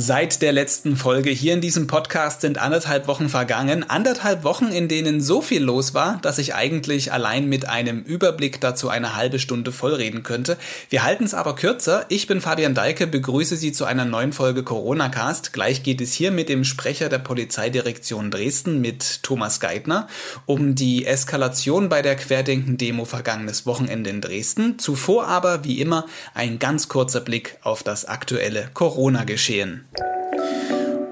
[0.00, 3.82] Seit der letzten Folge hier in diesem Podcast sind anderthalb Wochen vergangen.
[3.82, 8.60] Anderthalb Wochen, in denen so viel los war, dass ich eigentlich allein mit einem Überblick
[8.60, 10.56] dazu eine halbe Stunde vollreden könnte.
[10.88, 12.06] Wir halten es aber kürzer.
[12.10, 15.52] Ich bin Fabian Deike, begrüße Sie zu einer neuen Folge Corona Cast.
[15.52, 20.06] Gleich geht es hier mit dem Sprecher der Polizeidirektion Dresden, mit Thomas Geithner,
[20.46, 24.78] um die Eskalation bei der Querdenken-Demo vergangenes Wochenende in Dresden.
[24.78, 29.86] Zuvor aber, wie immer, ein ganz kurzer Blick auf das aktuelle Corona-Geschehen.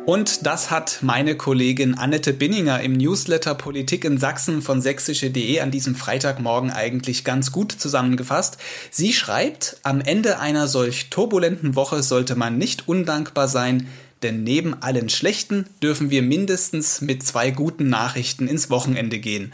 [0.06, 5.72] Und das hat meine Kollegin Annette Binninger im Newsletter Politik in Sachsen von sächsische.de an
[5.72, 8.58] diesem Freitagmorgen eigentlich ganz gut zusammengefasst.
[8.92, 13.88] Sie schreibt, am Ende einer solch turbulenten Woche sollte man nicht undankbar sein,
[14.22, 19.52] denn neben allen schlechten dürfen wir mindestens mit zwei guten Nachrichten ins Wochenende gehen.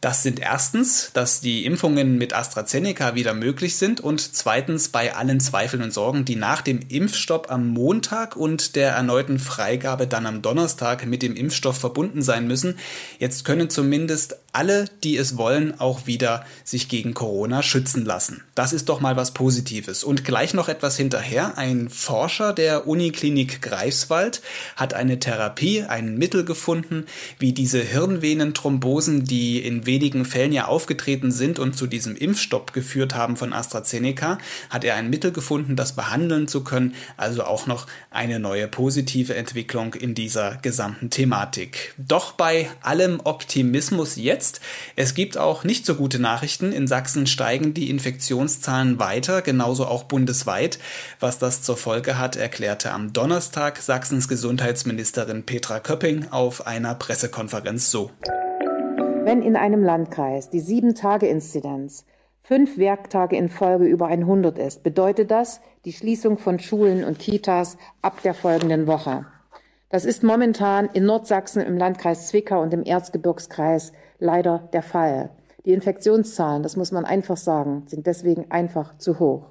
[0.00, 5.40] Das sind erstens, dass die Impfungen mit AstraZeneca wieder möglich sind und zweitens bei allen
[5.40, 10.40] Zweifeln und Sorgen, die nach dem Impfstopp am Montag und der erneuten Freigabe dann am
[10.40, 12.78] Donnerstag mit dem Impfstoff verbunden sein müssen.
[13.18, 18.42] Jetzt können zumindest alle, die es wollen, auch wieder sich gegen Corona schützen lassen.
[18.56, 20.02] Das ist doch mal was Positives.
[20.02, 21.56] Und gleich noch etwas hinterher.
[21.56, 24.42] Ein Forscher der Uniklinik Greifswald
[24.74, 27.06] hat eine Therapie, ein Mittel gefunden,
[27.38, 33.14] wie diese Hirnvenenthrombosen, die in wenigen Fällen ja aufgetreten sind und zu diesem Impfstopp geführt
[33.14, 34.38] haben von AstraZeneca,
[34.70, 36.96] hat er ein Mittel gefunden, das behandeln zu können.
[37.16, 41.94] Also auch noch eine neue positive Entwicklung in dieser gesamten Thematik.
[41.96, 44.60] Doch bei allem Optimismus jetzt jetzt.
[44.96, 46.72] Es gibt auch nicht so gute Nachrichten.
[46.72, 50.78] In Sachsen steigen die Infektionszahlen weiter, genauso auch bundesweit.
[51.20, 57.90] Was das zur Folge hat, erklärte am Donnerstag Sachsens Gesundheitsministerin Petra Köpping auf einer Pressekonferenz
[57.90, 58.10] so.
[59.24, 62.06] Wenn in einem Landkreis die Sieben-Tage-Inzidenz
[62.40, 67.76] fünf Werktage in Folge über 100 ist, bedeutet das die Schließung von Schulen und Kitas
[68.00, 69.26] ab der folgenden Woche.
[69.90, 75.30] Das ist momentan in Nordsachsen im Landkreis Zwickau und im Erzgebirgskreis leider der Fall.
[75.64, 79.48] Die Infektionszahlen, das muss man einfach sagen, sind deswegen einfach zu hoch.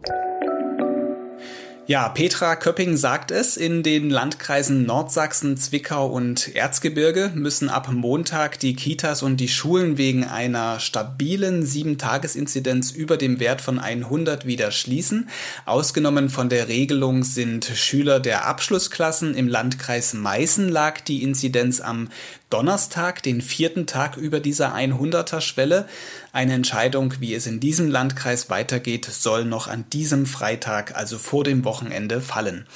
[1.90, 8.60] Ja, Petra Köpping sagt es, in den Landkreisen Nordsachsen, Zwickau und Erzgebirge müssen ab Montag
[8.60, 14.72] die Kitas und die Schulen wegen einer stabilen 7-Tages-Inzidenz über dem Wert von 100 wieder
[14.72, 15.30] schließen.
[15.66, 19.34] Ausgenommen von der Regelung sind Schüler der Abschlussklassen.
[19.34, 22.10] Im Landkreis Meißen lag die Inzidenz am
[22.50, 25.88] Donnerstag, den vierten Tag über dieser 100er Schwelle.
[26.32, 31.44] Eine Entscheidung, wie es in diesem Landkreis weitergeht, soll noch an diesem Freitag, also vor
[31.44, 32.68] dem Wochenende, fallen.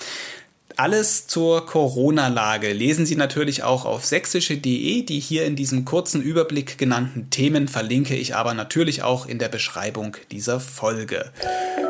[0.77, 5.03] Alles zur Corona-Lage lesen Sie natürlich auch auf sächsische.de.
[5.03, 9.49] Die hier in diesem kurzen Überblick genannten Themen verlinke ich aber natürlich auch in der
[9.49, 11.31] Beschreibung dieser Folge.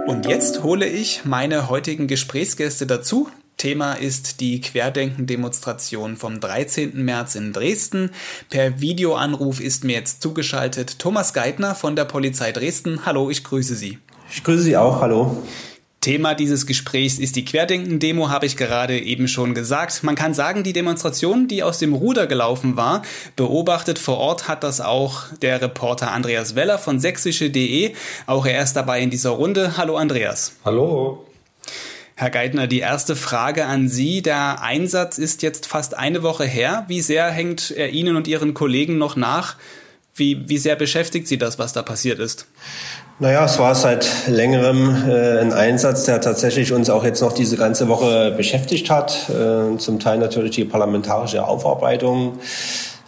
[0.08, 3.30] Und jetzt hole ich meine heutigen Gesprächsgäste dazu.
[3.62, 7.06] Thema ist die Querdenken-Demonstration vom 13.
[7.06, 8.10] März in Dresden.
[8.50, 13.06] Per Videoanruf ist mir jetzt zugeschaltet Thomas Geithner von der Polizei Dresden.
[13.06, 14.00] Hallo, ich grüße Sie.
[14.34, 15.44] Ich grüße Sie auch, hallo.
[16.00, 20.04] Thema dieses Gesprächs ist die Querdenken-Demo, habe ich gerade eben schon gesagt.
[20.04, 23.04] Man kann sagen, die Demonstration, die aus dem Ruder gelaufen war,
[23.36, 27.94] beobachtet vor Ort hat das auch der Reporter Andreas Weller von sächsische.de.
[28.26, 29.78] Auch er ist dabei in dieser Runde.
[29.78, 30.54] Hallo Andreas.
[30.66, 31.28] Hallo.
[32.22, 34.22] Herr Geithner, die erste Frage an Sie.
[34.22, 36.86] Der Einsatz ist jetzt fast eine Woche her.
[36.88, 39.56] Wie sehr hängt er Ihnen und Ihren Kollegen noch nach?
[40.14, 42.46] Wie, wie sehr beschäftigt Sie das, was da passiert ist?
[43.18, 47.58] Naja, es war seit längerem äh, ein Einsatz, der tatsächlich uns auch jetzt noch diese
[47.58, 49.28] ganze Woche beschäftigt hat.
[49.32, 52.38] Äh, zum Teil natürlich die parlamentarische Aufarbeitung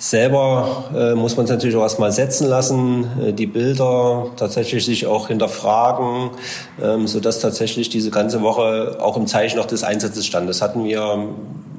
[0.04, 5.08] Selber äh, muss man es natürlich auch erstmal setzen lassen, äh, die Bilder tatsächlich sich
[5.08, 6.32] auch hinterfragen,
[6.84, 10.50] ähm, sodass tatsächlich diese ganze Woche auch im Zeichen noch des Einsatzes stand.
[10.50, 11.30] Das hatten wir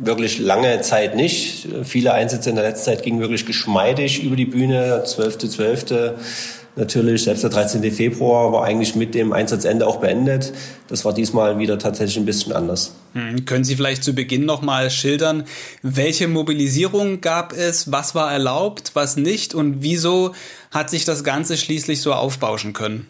[0.00, 1.68] wirklich lange Zeit nicht.
[1.82, 5.48] Viele Einsätze in der letzten Zeit gingen wirklich geschmeidig über die Bühne, 12.12.
[5.50, 7.82] 12 natürlich, selbst der 13.
[7.92, 10.52] Februar war eigentlich mit dem Einsatzende auch beendet.
[10.88, 12.94] Das war diesmal wieder tatsächlich ein bisschen anders.
[13.12, 15.44] Hm, können Sie vielleicht zu Beginn nochmal schildern,
[15.82, 20.34] welche Mobilisierung gab es, was war erlaubt, was nicht und wieso
[20.70, 23.06] hat sich das Ganze schließlich so aufbauschen können?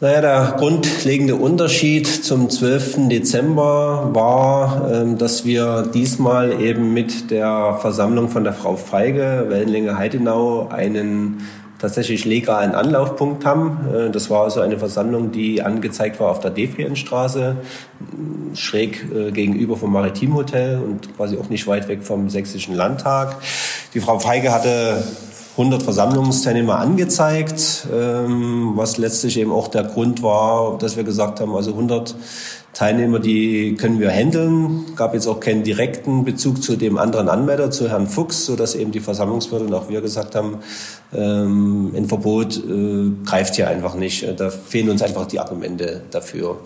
[0.00, 3.08] Naja, der grundlegende Unterschied zum 12.
[3.08, 9.96] Dezember war, ähm, dass wir diesmal eben mit der Versammlung von der Frau Feige, Wellenlänge
[9.96, 11.42] Heidenau, einen
[11.84, 13.78] tatsächlich legalen Anlaufpunkt haben.
[13.94, 17.56] Äh, das war also eine Versammlung, die angezeigt war auf der Devrienstraße,
[18.54, 23.36] schräg äh, gegenüber vom Maritimhotel und quasi auch nicht weit weg vom Sächsischen Landtag.
[23.92, 25.04] Die Frau Feige hatte
[25.58, 31.54] 100 Versammlungsteilnehmer angezeigt, ähm, was letztlich eben auch der Grund war, dass wir gesagt haben,
[31.54, 32.16] also 100
[32.74, 34.94] Teilnehmer, die können wir handeln.
[34.96, 38.74] Gab jetzt auch keinen direkten Bezug zu dem anderen Anmelder, zu Herrn Fuchs, so dass
[38.74, 40.58] eben die Versammlungsbehörde und auch wir gesagt haben,
[41.14, 44.26] ähm, ein Verbot äh, greift hier einfach nicht.
[44.38, 46.58] Da fehlen uns einfach die Argumente dafür.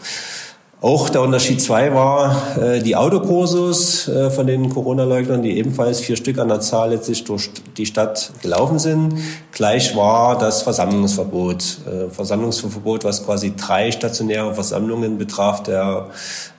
[0.81, 6.15] Auch der Unterschied zwei war äh, die Autokursus äh, von den Corona-Leugnern, die ebenfalls vier
[6.15, 9.15] Stück an der Zahl letztlich durch die Stadt gelaufen sind.
[9.51, 11.79] Gleich war das Versammlungsverbot.
[11.85, 16.11] Äh, Versammlungsverbot, was quasi drei stationäre Versammlungen betraf der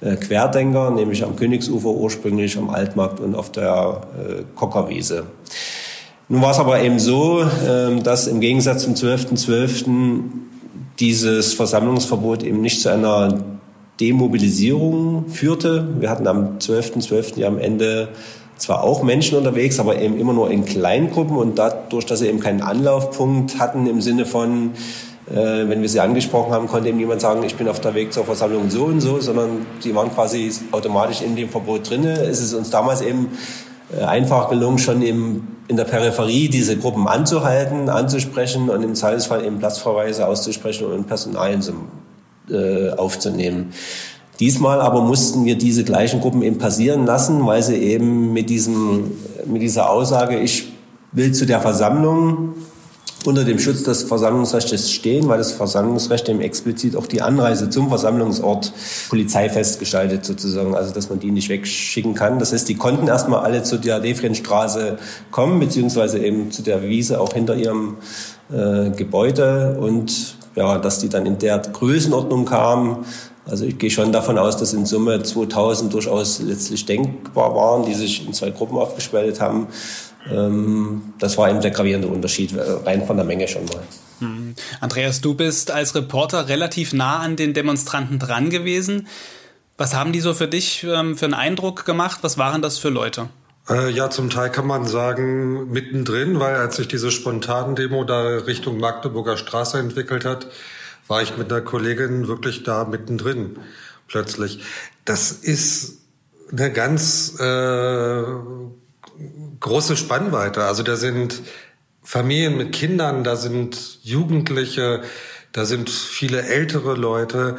[0.02, 5.28] äh, Querdenker, nämlich am Königsufer ursprünglich, am Altmarkt und auf der äh, Kockerwiese.
[6.28, 9.86] Nun war es aber eben so, äh, dass im Gegensatz zum 12.12.
[9.86, 9.86] .12.
[11.00, 13.59] dieses Versammlungsverbot eben nicht zu einer
[14.00, 15.88] Demobilisierung führte.
[16.00, 17.10] Wir hatten am 12.12.
[17.10, 17.40] .12.
[17.40, 18.10] ja am Ende
[18.58, 22.40] zwar auch Menschen unterwegs, aber eben immer nur in Kleingruppen und dadurch, dass sie eben
[22.40, 24.72] keinen Anlaufpunkt hatten im Sinne von,
[25.30, 28.14] äh, wenn wir sie angesprochen haben, konnte eben niemand sagen, ich bin auf der Weg
[28.14, 32.22] zur Versammlung so und so, sondern die waren quasi automatisch in dem Verbot drinne.
[32.22, 33.30] Es ist uns damals eben
[33.98, 39.46] äh, einfach gelungen, schon im, in der Peripherie diese Gruppen anzuhalten, anzusprechen und im Zweifelsfall
[39.46, 41.88] eben Platzverweise auszusprechen und Personalien zum
[42.52, 43.74] äh, aufzunehmen.
[44.40, 49.12] Diesmal aber mussten wir diese gleichen Gruppen eben passieren lassen, weil sie eben mit, diesem,
[49.46, 50.72] mit dieser Aussage, ich
[51.12, 52.54] will zu der Versammlung
[53.26, 57.90] unter dem Schutz des Versammlungsrechts stehen, weil das Versammlungsrecht eben explizit auch die Anreise zum
[57.90, 58.72] Versammlungsort
[59.10, 62.40] polizeifest gestaltet sozusagen, also dass man die nicht wegschicken kann.
[62.40, 64.98] Das heißt, die konnten erstmal alle zu der Defrienstraße
[65.32, 67.98] kommen, beziehungsweise eben zu der Wiese auch hinter ihrem
[68.52, 73.06] äh, Gebäude und ja, dass die dann in der Größenordnung kamen.
[73.46, 77.96] Also ich gehe schon davon aus, dass in Summe 2000 durchaus letztlich denkbar waren, die
[77.96, 79.68] sich in zwei Gruppen aufgespaltet haben.
[80.32, 83.82] Ähm, das war eben der gravierende Unterschied, äh, rein von der Menge schon mal.
[84.20, 84.56] Hm.
[84.82, 89.08] Andreas, du bist als Reporter relativ nah an den Demonstranten dran gewesen.
[89.78, 92.20] Was haben die so für dich ähm, für einen Eindruck gemacht?
[92.22, 93.30] Was waren das für Leute?
[93.70, 98.22] Äh, ja, zum Teil kann man sagen mittendrin, weil als sich diese spontanen Demo da
[98.40, 100.48] Richtung Magdeburger Straße entwickelt hat,
[101.08, 103.60] war ich mit einer Kollegin wirklich da mittendrin
[104.08, 104.64] plötzlich.
[105.06, 106.00] Das ist
[106.52, 108.24] eine ganz äh,
[109.60, 110.64] große Spannweite.
[110.64, 111.42] Also da sind
[112.04, 115.04] Familien mit Kindern, da sind Jugendliche,
[115.52, 117.58] da sind viele ältere Leute.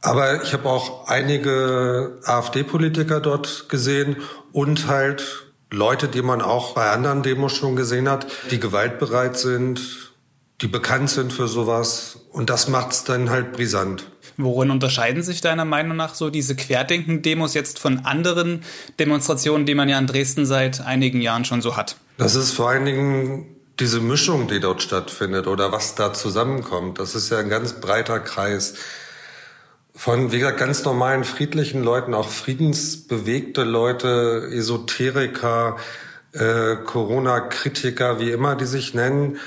[0.00, 4.16] Aber ich habe auch einige AfD-Politiker dort gesehen
[4.52, 9.80] und halt Leute, die man auch bei anderen Demos schon gesehen hat, die gewaltbereit sind,
[10.60, 12.20] die bekannt sind für sowas.
[12.32, 14.06] Und das macht's dann halt brisant.
[14.36, 18.62] Worin unterscheiden sich deiner Meinung nach so diese Querdenken-Demos jetzt von anderen
[18.98, 21.96] Demonstrationen, die man ja in Dresden seit einigen Jahren schon so hat?
[22.18, 23.46] Das ist vor allen Dingen
[23.80, 26.98] diese Mischung, die dort stattfindet oder was da zusammenkommt.
[26.98, 28.74] Das ist ja ein ganz breiter Kreis
[29.98, 35.76] von, wie gesagt, ganz normalen friedlichen Leuten, auch friedensbewegte Leute, Esoteriker,
[36.30, 39.38] äh, Corona-Kritiker, wie immer die sich nennen.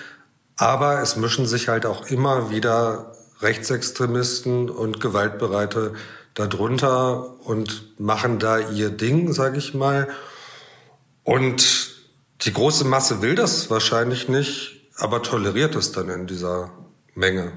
[0.57, 5.93] Aber es mischen sich halt auch immer wieder Rechtsextremisten und Gewaltbereite
[6.33, 10.09] darunter und machen da ihr Ding, sage ich mal.
[11.23, 11.95] Und
[12.41, 16.71] die große Masse will das wahrscheinlich nicht, aber toleriert es dann in dieser
[17.15, 17.53] Menge.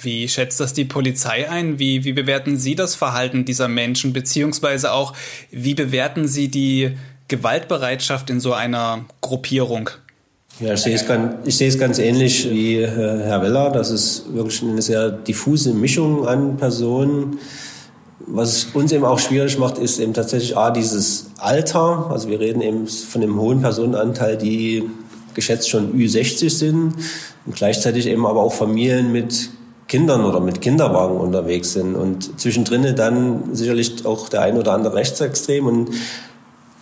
[0.00, 1.78] Wie schätzt das die Polizei ein?
[1.78, 4.12] Wie, wie bewerten Sie das Verhalten dieser Menschen?
[4.12, 5.12] Beziehungsweise auch,
[5.50, 9.90] wie bewerten Sie die Gewaltbereitschaft in so einer Gruppierung?
[10.60, 13.70] Ja, ich sehe es ganz, ich sehe es ganz ähnlich wie äh, Herr Weller.
[13.70, 17.38] Das ist wirklich eine sehr diffuse Mischung an Personen.
[18.26, 22.10] Was uns eben auch schwierig macht, ist eben tatsächlich A, dieses Alter.
[22.10, 24.84] Also wir reden eben von dem hohen Personenanteil, die
[25.34, 26.94] geschätzt schon Ü60 sind
[27.46, 29.50] und gleichzeitig eben aber auch Familien mit
[29.88, 31.96] Kindern oder mit Kinderwagen unterwegs sind.
[31.96, 35.66] Und zwischendrin dann sicherlich auch der ein oder andere Rechtsextrem.
[35.66, 35.90] Und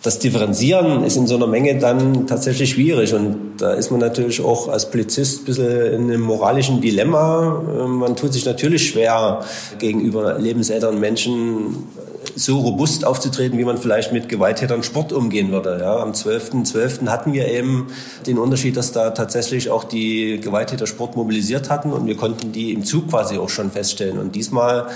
[0.03, 3.13] das Differenzieren ist in so einer Menge dann tatsächlich schwierig.
[3.13, 7.63] Und da ist man natürlich auch als Polizist ein bisschen in einem moralischen Dilemma.
[7.87, 9.41] Man tut sich natürlich schwer,
[9.79, 11.87] gegenüber lebensälteren Menschen
[12.37, 15.79] so robust aufzutreten, wie man vielleicht mit Gewalttätern Sport umgehen würde.
[15.81, 16.71] Ja, am 12.12.
[16.71, 17.07] .12.
[17.07, 17.87] hatten wir eben
[18.27, 22.73] den Unterschied, dass da tatsächlich auch die Gewalttäter Sport mobilisiert hatten und wir konnten die
[22.73, 24.19] im Zug quasi auch schon feststellen.
[24.19, 24.87] Und diesmal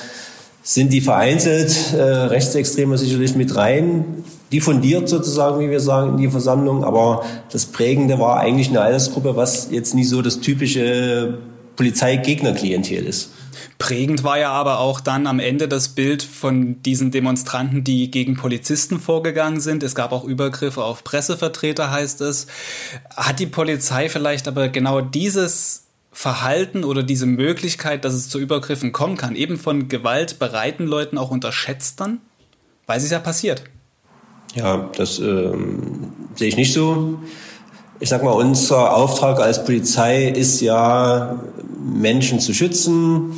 [0.62, 6.30] sind die vereinzelt, äh, Rechtsextreme sicherlich mit rein, diffundiert sozusagen, wie wir sagen, in die
[6.30, 6.84] Versammlung.
[6.84, 11.40] Aber das Prägende war eigentlich eine Altersgruppe, was jetzt nie so das typische
[11.76, 13.32] Polizeigegnerklientel ist.
[13.82, 18.38] Prägend war ja aber auch dann am Ende das Bild von diesen Demonstranten, die gegen
[18.38, 19.82] Polizisten vorgegangen sind.
[19.82, 22.46] Es gab auch Übergriffe auf Pressevertreter, heißt es.
[23.10, 28.92] Hat die Polizei vielleicht aber genau dieses Verhalten oder diese Möglichkeit, dass es zu Übergriffen
[28.92, 32.20] kommen kann, eben von gewaltbereiten Leuten auch unterschätzt dann?
[32.86, 33.64] Weil es ist ja passiert.
[34.54, 37.18] Ja, das ähm, sehe ich nicht so.
[38.00, 41.42] Ich sag mal, unser Auftrag als Polizei ist ja,
[41.84, 43.34] Menschen zu schützen,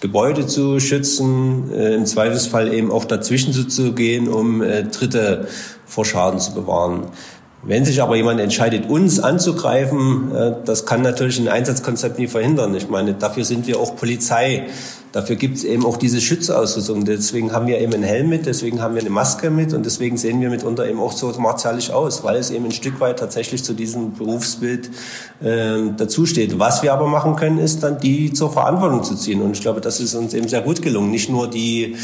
[0.00, 5.48] Gebäude zu schützen, äh, im Zweifelsfall eben auch dazwischen zu gehen, um äh, Dritte
[5.86, 7.08] vor Schaden zu bewahren.
[7.62, 12.74] Wenn sich aber jemand entscheidet, uns anzugreifen, äh, das kann natürlich ein Einsatzkonzept nie verhindern.
[12.74, 14.66] Ich meine, dafür sind wir auch Polizei.
[15.14, 17.04] Dafür gibt es eben auch diese Schutzausrüstung.
[17.04, 20.16] Deswegen haben wir eben einen Helm mit, deswegen haben wir eine Maske mit und deswegen
[20.16, 23.62] sehen wir mitunter eben auch so martialisch aus, weil es eben ein Stück weit tatsächlich
[23.62, 24.90] zu diesem Berufsbild
[25.40, 26.58] äh, dazusteht.
[26.58, 29.40] Was wir aber machen können, ist dann die zur Verantwortung zu ziehen.
[29.40, 31.12] Und ich glaube, das ist uns eben sehr gut gelungen.
[31.12, 31.94] Nicht nur die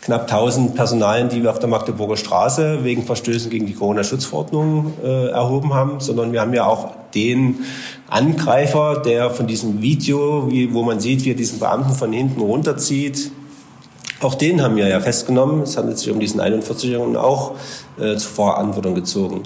[0.00, 5.28] knapp 1000 Personalien, die wir auf der Magdeburger Straße wegen Verstößen gegen die Corona-Schutzverordnung äh,
[5.28, 7.60] erhoben haben, sondern wir haben ja auch den
[8.08, 12.40] Angreifer, der von diesem Video, wie, wo man sieht, wie er diesen Beamten von hinten
[12.40, 13.30] runterzieht,
[14.20, 15.62] auch den haben wir ja festgenommen.
[15.62, 17.52] Es handelt sich um diesen 41-Jährigen auch
[17.98, 19.42] äh, zur Verantwortung gezogen.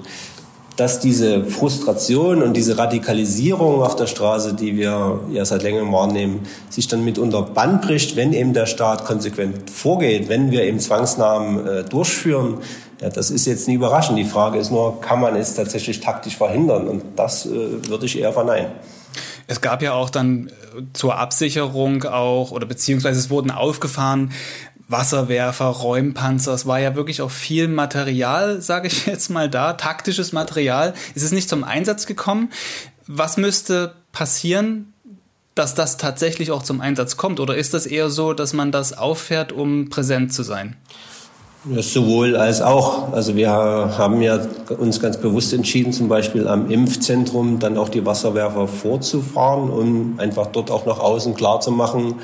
[0.77, 6.41] Dass diese Frustration und diese Radikalisierung auf der Straße, die wir ja seit längerem wahrnehmen,
[6.69, 11.67] sich dann mitunter Band bricht, wenn eben der Staat konsequent vorgeht, wenn wir eben Zwangsnahmen
[11.67, 12.59] äh, durchführen,
[13.01, 14.17] ja, das ist jetzt nie überraschend.
[14.17, 16.87] Die Frage ist nur, kann man es tatsächlich taktisch verhindern?
[16.87, 18.71] Und das äh, würde ich eher verneinen.
[19.47, 24.31] Es gab ja auch dann äh, zur Absicherung auch, oder beziehungsweise es wurden aufgefahren,
[24.87, 30.31] Wasserwerfer, Räumpanzer, es war ja wirklich auch viel Material, sage ich jetzt mal da, taktisches
[30.31, 30.93] Material.
[31.15, 32.51] Ist es nicht zum Einsatz gekommen?
[33.07, 34.93] Was müsste passieren,
[35.55, 37.39] dass das tatsächlich auch zum Einsatz kommt?
[37.39, 40.75] Oder ist das eher so, dass man das auffährt, um präsent zu sein?
[41.63, 43.13] Sowohl als auch.
[43.13, 44.39] Also wir haben ja
[44.79, 50.47] uns ganz bewusst entschieden, zum Beispiel am Impfzentrum dann auch die Wasserwerfer vorzufahren, um einfach
[50.47, 52.15] dort auch nach außen klar zu machen,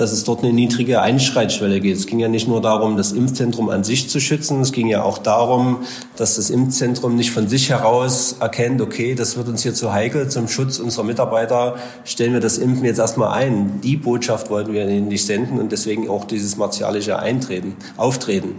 [0.00, 1.94] dass es dort eine niedrige Einschreitschwelle geht.
[1.94, 5.02] Es ging ja nicht nur darum, das Impfzentrum an sich zu schützen, es ging ja
[5.02, 5.80] auch darum,
[6.16, 10.30] dass das Impfzentrum nicht von sich heraus erkennt, okay, das wird uns hier zu heikel
[10.30, 13.82] zum Schutz unserer Mitarbeiter, stellen wir das Impfen jetzt erstmal ein.
[13.82, 18.54] Die Botschaft wollten wir ihnen nicht senden und deswegen auch dieses martialische Eintreten, Auftreten.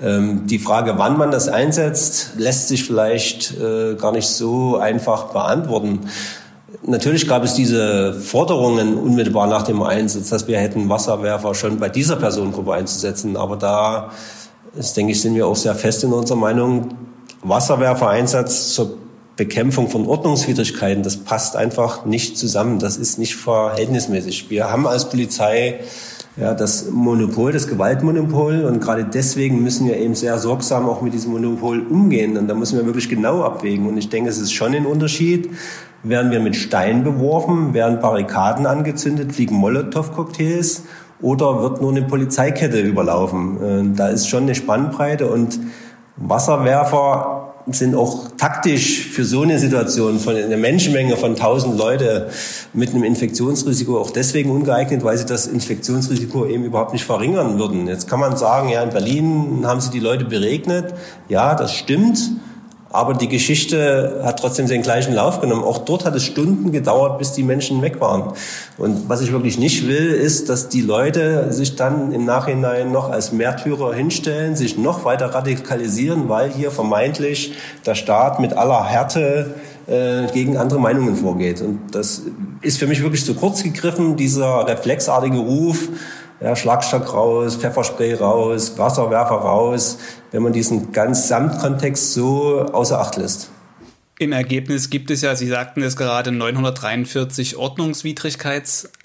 [0.00, 5.32] Ähm, die Frage, wann man das einsetzt, lässt sich vielleicht äh, gar nicht so einfach
[5.32, 6.00] beantworten.
[6.82, 11.88] Natürlich gab es diese Forderungen unmittelbar nach dem Einsatz, dass wir hätten Wasserwerfer schon bei
[11.88, 13.36] dieser Personengruppe einzusetzen.
[13.36, 14.10] Aber da,
[14.76, 16.88] ist, denke ich, sind wir auch sehr fest in unserer Meinung,
[17.42, 18.96] Wasserwerfereinsatz zur
[19.36, 22.78] Bekämpfung von Ordnungswidrigkeiten, das passt einfach nicht zusammen.
[22.78, 24.48] Das ist nicht verhältnismäßig.
[24.48, 25.80] Wir haben als Polizei
[26.36, 28.64] ja, das Monopol, das Gewaltmonopol.
[28.64, 32.36] Und gerade deswegen müssen wir eben sehr sorgsam auch mit diesem Monopol umgehen.
[32.36, 33.88] Und da müssen wir wirklich genau abwägen.
[33.88, 35.50] Und ich denke, es ist schon ein Unterschied,
[36.04, 40.82] werden wir mit Steinen beworfen, werden Barrikaden angezündet, fliegen Molotow-Cocktails
[41.20, 43.92] oder wird nur eine Polizeikette überlaufen.
[43.92, 45.58] Äh, da ist schon eine Spannbreite und
[46.16, 52.28] Wasserwerfer sind auch taktisch für so eine Situation von einer Menschenmenge von 1000 Leute
[52.74, 57.88] mit einem Infektionsrisiko auch deswegen ungeeignet, weil sie das Infektionsrisiko eben überhaupt nicht verringern würden.
[57.88, 60.94] Jetzt kann man sagen, ja, in Berlin haben sie die Leute beregnet.
[61.28, 62.18] Ja, das stimmt.
[62.94, 65.64] Aber die Geschichte hat trotzdem seinen gleichen Lauf genommen.
[65.64, 68.34] Auch dort hat es Stunden gedauert, bis die Menschen weg waren.
[68.78, 73.10] Und was ich wirklich nicht will, ist, dass die Leute sich dann im Nachhinein noch
[73.10, 79.54] als Märtyrer hinstellen, sich noch weiter radikalisieren, weil hier vermeintlich der Staat mit aller Härte
[79.88, 81.62] äh, gegen andere Meinungen vorgeht.
[81.62, 82.22] Und das
[82.62, 85.88] ist für mich wirklich zu kurz gegriffen, dieser reflexartige Ruf,
[86.40, 89.98] ja, Schlagstock raus, Pfefferspray raus, Wasserwerfer raus,
[90.30, 93.50] wenn man diesen ganz Samtkontext so außer Acht lässt.
[94.18, 97.56] Im Ergebnis gibt es ja, Sie sagten es gerade, 943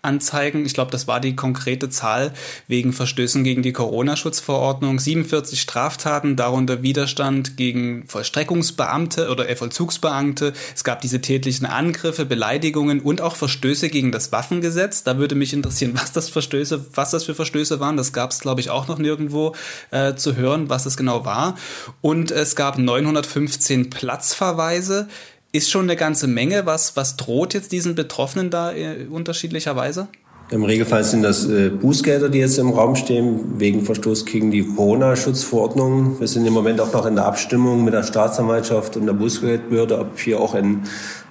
[0.03, 0.65] Ordnungswidrigkeitsanzeigen.
[0.65, 2.33] Ich glaube, das war die konkrete Zahl
[2.67, 4.99] wegen Verstößen gegen die Corona-Schutzverordnung.
[4.99, 10.53] 47 Straftaten, darunter Widerstand gegen Vollstreckungsbeamte oder Vollzugsbeamte.
[10.75, 15.03] Es gab diese tätlichen Angriffe, Beleidigungen und auch Verstöße gegen das Waffengesetz.
[15.03, 17.97] Da würde mich interessieren, was das Verstöße, was das für Verstöße waren.
[17.97, 19.55] Das gab es, glaube ich, auch noch nirgendwo
[19.91, 21.55] äh, zu hören, was es genau war.
[22.01, 25.07] Und es gab 915 Platzverweise
[25.51, 26.65] ist schon eine ganze Menge.
[26.65, 30.07] Was, was droht jetzt diesen Betroffenen da äh, unterschiedlicherweise?
[30.51, 34.63] Im Regelfall sind das äh, Bußgelder, die jetzt im Raum stehen, wegen Verstoß gegen die
[34.63, 36.19] Corona-Schutzverordnung.
[36.19, 39.99] Wir sind im Moment auch noch in der Abstimmung mit der Staatsanwaltschaft und der Bußgeldbehörde,
[39.99, 40.83] ob hier auch ein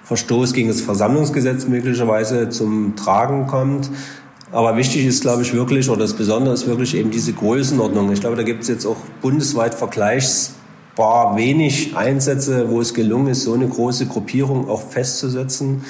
[0.05, 3.89] Verstoß gegen das Versammlungsgesetz möglicherweise zum Tragen kommt.
[4.51, 8.11] Aber wichtig ist, glaube ich, wirklich, oder das Besondere ist wirklich eben diese Größenordnung.
[8.13, 9.75] Ich glaube, da gibt es jetzt auch bundesweit
[10.99, 15.83] vergleichsbar wenig Einsätze, wo es gelungen ist, so eine große Gruppierung auch festzusetzen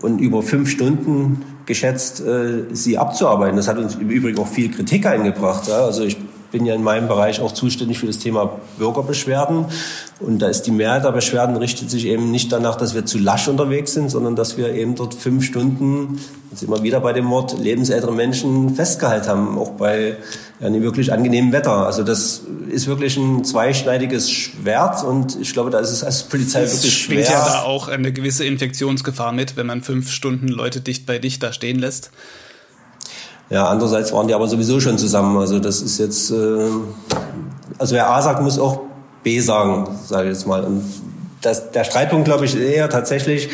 [0.00, 3.56] und über fünf Stunden geschätzt äh, sie abzuarbeiten.
[3.56, 5.68] Das hat uns im Übrigen auch viel Kritik eingebracht.
[5.68, 5.84] Ja?
[5.84, 6.16] Also ich
[6.52, 9.64] bin ja in meinem Bereich auch zuständig für das Thema Bürgerbeschwerden.
[10.20, 13.18] Und da ist die Mehrheit der Beschwerden richtet sich eben nicht danach, dass wir zu
[13.18, 17.28] lasch unterwegs sind, sondern dass wir eben dort fünf Stunden, jetzt wir wieder bei dem
[17.30, 20.16] Wort, lebensältere Menschen festgehalten haben, auch bei
[20.60, 21.86] ja, einem wirklich angenehmen Wetter.
[21.86, 26.60] Also das ist wirklich ein zweischneidiges Schwert und ich glaube, da ist es als Polizei
[26.60, 27.24] das wirklich schwer.
[27.24, 31.18] schwingt ja da auch eine gewisse Infektionsgefahr mit, wenn man fünf Stunden Leute dicht bei
[31.18, 32.10] dicht da stehen lässt.
[33.52, 35.36] Ja, andererseits waren die aber sowieso schon zusammen.
[35.36, 36.34] Also das ist jetzt, äh,
[37.76, 38.80] also wer A sagt, muss auch
[39.22, 40.64] B sagen, sage ich jetzt mal.
[40.64, 40.82] Und
[41.42, 43.50] das, der Streitpunkt, glaube ich, eher tatsächlich,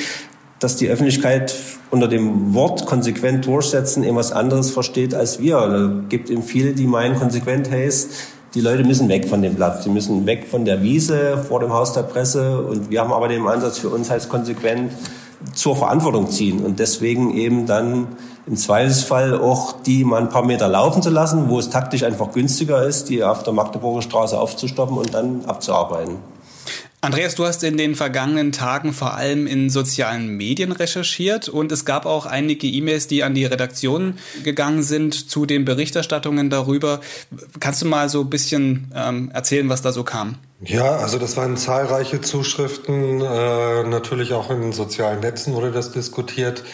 [0.61, 1.53] dass die Öffentlichkeit
[1.91, 5.57] unter dem Wort konsequent durchsetzen eben was anderes versteht als wir.
[5.57, 8.11] Da gibt eben viele, die meinen, konsequent heißt,
[8.55, 11.73] die Leute müssen weg von dem Platz, die müssen weg von der Wiese vor dem
[11.73, 12.61] Haus der Presse.
[12.61, 14.93] Und wir haben aber den Ansatz, für uns heißt konsequent
[15.59, 18.07] zur Verantwortung ziehen und deswegen eben dann
[18.47, 22.33] im Zweifelsfall auch die mal ein paar Meter laufen zu lassen, wo es taktisch einfach
[22.33, 26.17] günstiger ist, die auf der Magdeburger Straße aufzustoppen und dann abzuarbeiten.
[27.01, 31.85] Andreas, du hast in den vergangenen Tagen vor allem in sozialen Medien recherchiert und es
[31.85, 37.01] gab auch einige E-Mails, die an die Redaktion gegangen sind zu den Berichterstattungen darüber.
[37.61, 40.37] Kannst du mal so ein bisschen ähm, erzählen, was da so kam?
[40.61, 45.93] Ja, also das waren zahlreiche Zuschriften, äh, natürlich auch in den sozialen Netzen wurde das
[45.93, 46.65] diskutiert.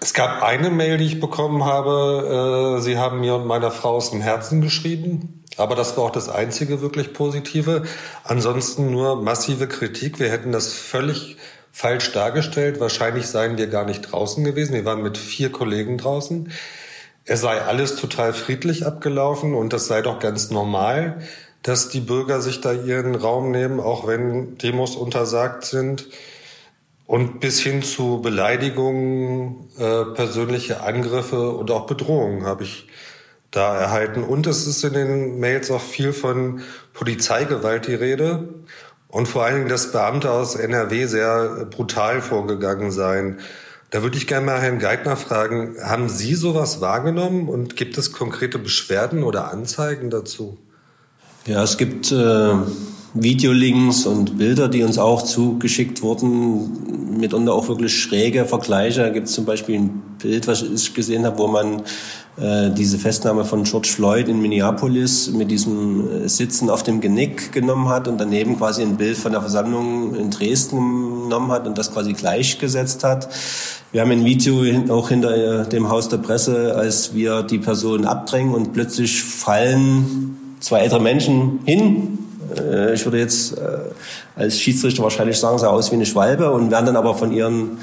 [0.00, 2.78] Es gab eine Mail, die ich bekommen habe.
[2.78, 5.41] Äh, Sie haben mir und meiner Frau aus dem Herzen geschrieben.
[5.56, 7.82] Aber das war auch das einzige wirklich Positive.
[8.24, 10.18] Ansonsten nur massive Kritik.
[10.18, 11.36] Wir hätten das völlig
[11.70, 12.80] falsch dargestellt.
[12.80, 14.74] Wahrscheinlich seien wir gar nicht draußen gewesen.
[14.74, 16.50] Wir waren mit vier Kollegen draußen.
[17.24, 21.22] Es sei alles total friedlich abgelaufen und das sei doch ganz normal,
[21.62, 26.08] dass die Bürger sich da ihren Raum nehmen, auch wenn Demos untersagt sind.
[27.06, 32.88] Und bis hin zu Beleidigungen, äh, persönliche Angriffe und auch Bedrohungen habe ich
[33.52, 34.24] da erhalten.
[34.24, 38.48] Und es ist in den Mails auch viel von Polizeigewalt die Rede.
[39.06, 43.38] Und vor allen Dingen, dass Beamte aus NRW sehr brutal vorgegangen seien.
[43.90, 48.12] Da würde ich gerne mal Herrn Geithner fragen, haben Sie sowas wahrgenommen und gibt es
[48.12, 50.56] konkrete Beschwerden oder Anzeigen dazu?
[51.46, 52.54] Ja, es gibt äh,
[53.14, 59.00] Videolinks und Bilder, die uns auch zugeschickt wurden, mitunter auch wirklich schräge Vergleiche.
[59.00, 61.82] Da gibt es zum Beispiel ein Bild, was ich gesehen habe, wo man
[62.40, 67.50] äh, diese Festnahme von George Floyd in Minneapolis mit diesem äh, Sitzen auf dem Genick
[67.50, 71.76] genommen hat und daneben quasi ein Bild von der Versammlung in Dresden genommen hat und
[71.76, 73.28] das quasi gleichgesetzt hat.
[73.90, 78.06] Wir haben ein Video auch hinter äh, dem Haus der Presse, als wir die Person
[78.06, 80.31] abdrängen und plötzlich fallen
[80.62, 82.18] zwei ältere Menschen hin
[82.58, 83.60] äh, ich würde jetzt äh,
[84.36, 87.78] als Schiedsrichter wahrscheinlich sagen, sah aus wie eine Schwalbe und werden dann aber von ihren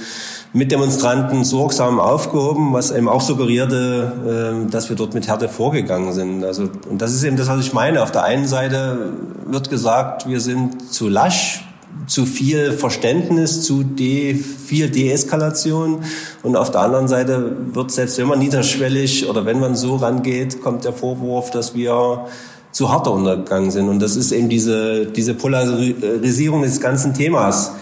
[0.51, 6.43] Mitdemonstranten sorgsam aufgehoben, was eben auch suggerierte, äh, dass wir dort mit Härte vorgegangen sind.
[6.43, 8.01] Also, und das ist eben das, was ich meine.
[8.01, 9.13] Auf der einen Seite
[9.45, 11.65] wird gesagt, wir sind zu lasch,
[12.07, 16.03] zu viel Verständnis, zu de, viel Deeskalation.
[16.41, 20.61] Und auf der anderen Seite wird selbst wenn man niederschwellig oder wenn man so rangeht,
[20.61, 22.25] kommt der Vorwurf, dass wir
[22.71, 23.89] zu harter untergegangen sind.
[23.89, 27.73] Und das ist eben diese, diese Polarisierung des ganzen Themas.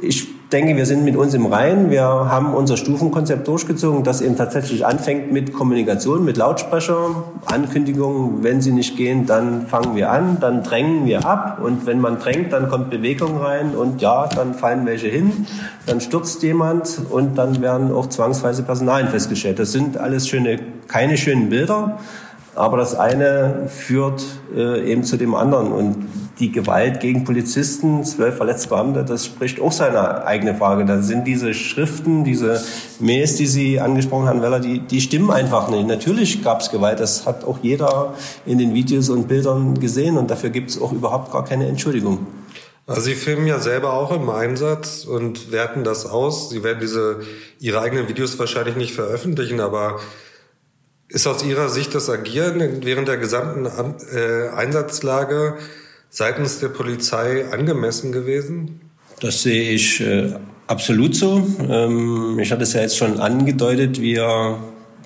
[0.00, 1.90] Ich denke, wir sind mit uns im Reinen.
[1.90, 8.44] Wir haben unser Stufenkonzept durchgezogen, das eben tatsächlich anfängt mit Kommunikation, mit Lautsprecher, Ankündigungen.
[8.44, 11.60] Wenn sie nicht gehen, dann fangen wir an, dann drängen wir ab.
[11.62, 13.74] Und wenn man drängt, dann kommt Bewegung rein.
[13.74, 15.46] Und ja, dann fallen welche hin,
[15.86, 19.58] dann stürzt jemand und dann werden auch zwangsweise Personalien festgestellt.
[19.58, 21.98] Das sind alles schöne, keine schönen Bilder.
[22.54, 25.72] Aber das eine führt äh, eben zu dem anderen.
[25.72, 26.06] Und
[26.38, 30.84] die Gewalt gegen Polizisten, zwölf verletzte Beamte, das spricht auch seine eigene Frage.
[30.84, 32.62] Da sind diese Schriften, diese
[33.00, 35.86] Mails, die Sie angesprochen haben, Weller, die, die stimmen einfach nicht.
[35.86, 37.00] Natürlich gab es Gewalt.
[37.00, 38.14] Das hat auch jeder
[38.46, 40.16] in den Videos und Bildern gesehen.
[40.16, 42.26] Und dafür gibt es auch überhaupt gar keine Entschuldigung.
[42.86, 46.50] Also Sie filmen ja selber auch im Einsatz und werten das aus.
[46.50, 47.20] Sie werden diese
[47.58, 50.00] Ihre eigenen Videos wahrscheinlich nicht veröffentlichen, aber
[51.14, 55.54] ist aus Ihrer Sicht das Agieren während der gesamten äh, Einsatzlage
[56.10, 58.80] seitens der Polizei angemessen gewesen?
[59.20, 60.32] Das sehe ich äh,
[60.66, 61.46] absolut so.
[61.68, 64.58] Ähm, ich hatte es ja jetzt schon angedeutet, wir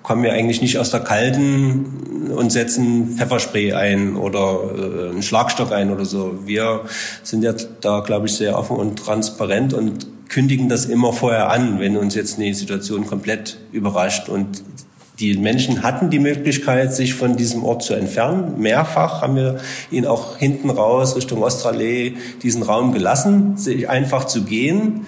[0.03, 5.73] kommen ja eigentlich nicht aus der Kalten und setzen Pfefferspray ein oder äh, einen Schlagstock
[5.73, 6.39] ein oder so.
[6.47, 6.85] Wir
[7.23, 11.81] sind ja da, glaube ich, sehr offen und transparent und kündigen das immer vorher an,
[11.81, 14.31] wenn uns jetzt eine Situation komplett überrascht.
[14.31, 14.63] Und
[15.21, 18.55] die Menschen hatten die Möglichkeit, sich von diesem Ort zu entfernen.
[18.59, 19.59] Mehrfach haben wir
[19.91, 25.07] ihnen auch hinten raus Richtung Ostrallee diesen Raum gelassen, sich einfach zu gehen.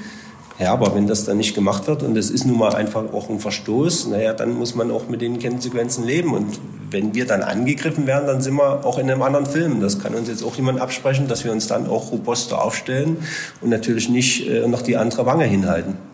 [0.58, 3.30] Ja, aber wenn das dann nicht gemacht wird und es ist nun mal einfach auch
[3.30, 6.34] ein Verstoß, naja, dann muss man auch mit den Konsequenzen leben.
[6.34, 9.80] Und wenn wir dann angegriffen werden, dann sind wir auch in einem anderen Film.
[9.80, 13.18] Das kann uns jetzt auch niemand absprechen, dass wir uns dann auch robuster aufstellen
[13.62, 16.09] und natürlich nicht äh, noch die andere Wange hinhalten.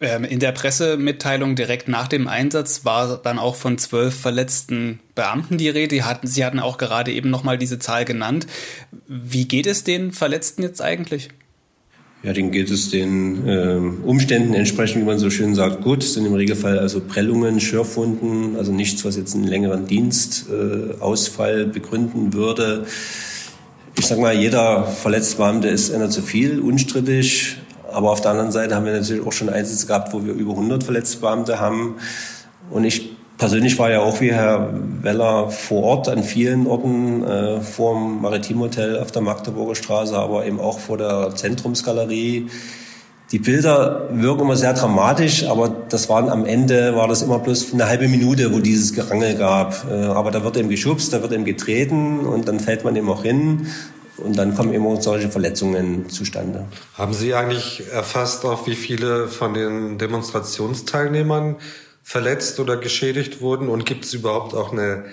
[0.00, 5.58] Ähm, in der Pressemitteilung direkt nach dem Einsatz war dann auch von zwölf verletzten Beamten
[5.58, 6.00] die Rede.
[6.22, 8.46] Sie hatten auch gerade eben nochmal diese Zahl genannt.
[9.08, 11.30] Wie geht es den Verletzten jetzt eigentlich?
[12.22, 16.02] Ja, denen geht es den äh, Umständen entsprechend, wie man so schön sagt, gut.
[16.02, 21.64] Es sind im Regelfall also Prellungen, Schürfwunden, also nichts, was jetzt einen längeren Dienstausfall äh,
[21.66, 22.86] begründen würde.
[23.98, 27.57] Ich sage mal, jeder verletzte Beamte ist einer zu viel, unstrittig.
[27.92, 30.52] Aber auf der anderen Seite haben wir natürlich auch schon Einsätze gehabt, wo wir über
[30.52, 31.96] 100 verletzte Beamte haben.
[32.70, 34.70] Und ich persönlich war ja auch wie Herr
[35.02, 40.44] Weller vor Ort an vielen Orten, äh, vor dem Maritimhotel auf der Magdeburger Straße, aber
[40.44, 42.48] eben auch vor der Zentrumsgalerie.
[43.30, 47.74] Die Bilder wirken immer sehr dramatisch, aber das waren am Ende, war das immer bloß
[47.74, 49.84] eine halbe Minute, wo dieses Gerangel gab.
[49.90, 53.08] Äh, aber da wird eben geschubst, da wird eben getreten und dann fällt man eben
[53.08, 53.66] auch hin.
[54.18, 56.66] Und dann kommen immer solche Verletzungen zustande.
[56.94, 61.56] Haben Sie eigentlich erfasst, auch wie viele von den Demonstrationsteilnehmern
[62.02, 63.68] verletzt oder geschädigt wurden?
[63.68, 65.04] Und gibt es überhaupt auch eine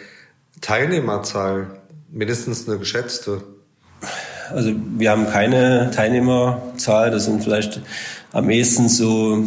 [0.61, 1.67] Teilnehmerzahl,
[2.11, 3.43] mindestens eine geschätzte?
[4.51, 7.11] Also wir haben keine Teilnehmerzahl.
[7.11, 7.81] Das sind vielleicht
[8.31, 9.43] am ehesten so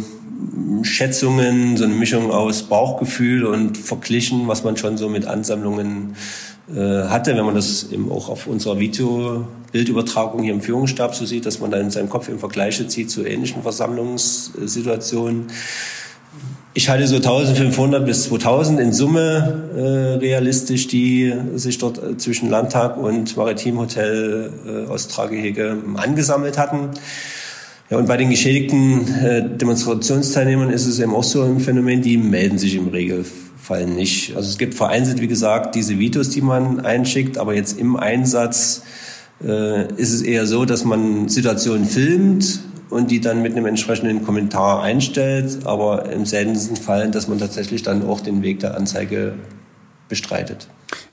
[0.83, 6.15] Schätzungen, so eine Mischung aus Bauchgefühl und verglichen, was man schon so mit Ansammlungen
[6.75, 11.59] hatte, wenn man das eben auch auf unserer Videobildübertragung hier im Führungsstab so sieht, dass
[11.59, 15.47] man da in seinem Kopf im Vergleiche zieht zu ähnlichen Versammlungssituationen.
[16.75, 22.49] Ich halte so 1500 bis 2000 in Summe äh, realistisch, die sich dort äh, zwischen
[22.49, 26.91] Landtag und Maritimhotel äh, Ostragehege angesammelt hatten.
[27.89, 32.17] Ja, und bei den geschädigten äh, Demonstrationsteilnehmern ist es eben auch so ein Phänomen, die
[32.17, 34.35] melden sich im Regelfall nicht.
[34.35, 38.83] Also es gibt vereinzelt, wie gesagt, diese Videos, die man einschickt, aber jetzt im Einsatz
[39.43, 44.25] äh, ist es eher so, dass man Situationen filmt, und die dann mit einem entsprechenden
[44.25, 49.35] Kommentar einstellt, aber im seltensten Fall, dass man tatsächlich dann auch den Weg der Anzeige
[50.07, 50.67] bestreitet.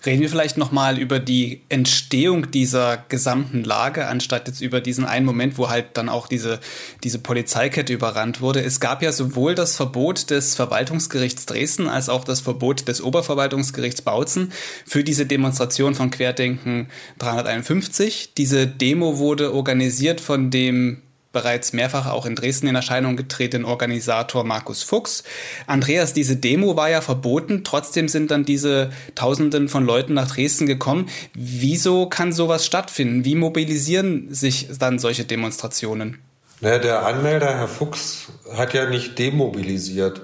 [0.05, 5.27] Reden wir vielleicht nochmal über die Entstehung dieser gesamten Lage, anstatt jetzt über diesen einen
[5.27, 6.61] Moment, wo halt dann auch diese,
[7.03, 8.63] diese Polizeikette überrannt wurde.
[8.63, 14.03] Es gab ja sowohl das Verbot des Verwaltungsgerichts Dresden als auch das Verbot des Oberverwaltungsgerichts
[14.03, 14.53] Bautzen
[14.87, 18.35] für diese Demonstration von Querdenken 351.
[18.37, 21.03] Diese Demo wurde organisiert von dem
[21.37, 25.23] bereits mehrfach auch in Dresden in Erscheinung getretenen Organisator Markus Fuchs.
[25.67, 30.67] Andreas, diese Demo war ja verboten, trotzdem sind dann diese Tausenden von Leuten nach Dresden
[30.67, 31.11] gekommen.
[31.35, 33.27] Wieso kann sowas stattfinden?
[33.27, 36.23] Wie mobilisieren sich dann solche Demonstrationen?
[36.63, 40.23] Naja, der Anmelder, Herr Fuchs, hat ja nicht demobilisiert.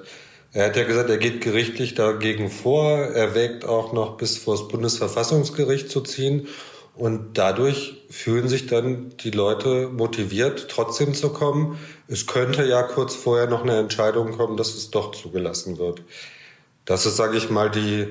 [0.55, 2.97] Er hat ja gesagt, er geht gerichtlich dagegen vor.
[2.99, 6.49] Er wägt auch noch bis vor das Bundesverfassungsgericht zu ziehen.
[6.95, 11.79] Und dadurch fühlen sich dann die Leute motiviert, trotzdem zu kommen.
[12.07, 16.03] Es könnte ja kurz vorher noch eine Entscheidung kommen, dass es doch zugelassen wird.
[16.85, 18.09] Das ist, sage ich mal, die,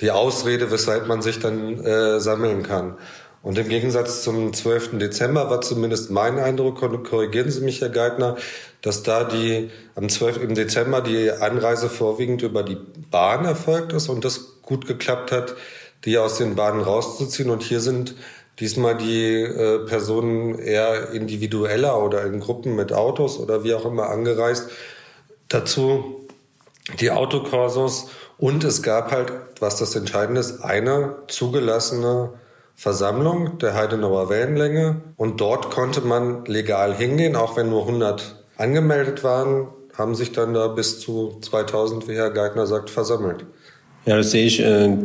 [0.00, 2.96] die Ausrede, weshalb man sich dann äh, sammeln kann.
[3.42, 4.98] Und im Gegensatz zum 12.
[4.98, 8.36] Dezember war zumindest mein Eindruck, korrigieren Sie mich, Herr Geithner,
[8.80, 10.42] dass da die am 12.
[10.42, 12.78] Im Dezember die Anreise vorwiegend über die
[13.10, 15.54] Bahn erfolgt ist und das gut geklappt hat
[16.04, 17.50] die aus den Bahnen rauszuziehen.
[17.50, 18.14] Und hier sind
[18.60, 24.08] diesmal die äh, Personen eher individueller oder in Gruppen mit Autos oder wie auch immer
[24.08, 24.68] angereist.
[25.48, 26.24] Dazu
[27.00, 28.08] die Autokorsos.
[28.38, 32.30] Und es gab halt, was das Entscheidende ist, eine zugelassene
[32.74, 35.02] Versammlung der Heidenauer Wellenlänge.
[35.16, 40.54] Und dort konnte man legal hingehen, auch wenn nur 100 angemeldet waren, haben sich dann
[40.54, 43.46] da bis zu 2000, wie Herr Geithner sagt, versammelt.
[44.06, 44.96] Ja, das sehe ich äh,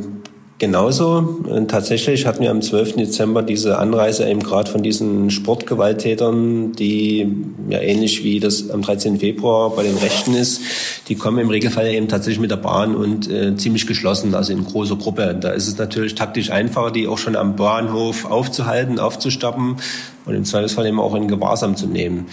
[0.59, 1.39] Genauso.
[1.69, 2.97] Tatsächlich hatten wir am 12.
[2.97, 7.33] Dezember diese Anreise eben gerade von diesen Sportgewalttätern, die
[7.69, 9.19] ja ähnlich wie das am 13.
[9.19, 10.61] Februar bei den Rechten ist,
[11.07, 14.65] die kommen im Regelfall eben tatsächlich mit der Bahn und äh, ziemlich geschlossen, also in
[14.65, 15.33] großer Gruppe.
[15.39, 19.77] Da ist es natürlich taktisch einfacher, die auch schon am Bahnhof aufzuhalten, aufzustoppen
[20.25, 22.27] und im Zweifelsfall eben auch in Gewahrsam zu nehmen.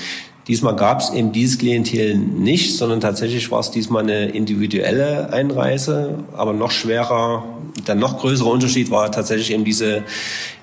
[0.49, 6.21] Diesmal gab es eben dieses Klientel nicht, sondern tatsächlich war es diesmal eine individuelle Einreise,
[6.37, 7.43] aber noch schwerer,
[7.87, 10.05] der noch größere Unterschied war tatsächlich eben diese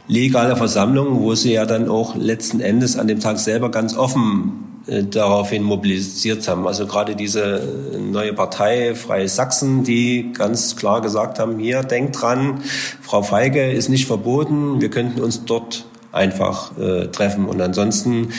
[0.07, 4.73] legale Versammlung, wo sie ja dann auch letzten Endes an dem Tag selber ganz offen
[4.87, 6.65] äh, daraufhin mobilisiert haben.
[6.67, 7.61] Also gerade diese
[7.99, 12.61] neue Partei Freie Sachsen, die ganz klar gesagt haben, hier, denkt dran,
[13.01, 17.45] Frau Feige ist nicht verboten, wir könnten uns dort einfach äh, treffen.
[17.45, 18.29] Und ansonsten